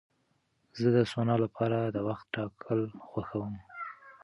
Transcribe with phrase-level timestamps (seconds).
[0.79, 3.55] زه د سونا لپاره د وخت ټاکل خوښوم.